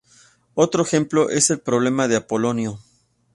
Otro 0.55 0.81
ejemplo 0.81 1.29
es 1.29 1.51
el 1.51 1.59
problema 1.59 2.07
de 2.07 2.15
Apolonio. 2.15 2.79